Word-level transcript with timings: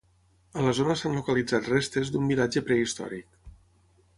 A 0.61 0.63
la 0.67 0.71
zona 0.77 0.95
s'han 1.01 1.17
localitzat 1.17 1.69
restes 1.73 2.11
d'un 2.15 2.33
vilatge 2.33 2.65
prehistòric. 2.71 3.29